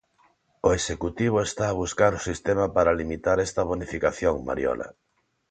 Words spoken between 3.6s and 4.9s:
bonificación, Mariola...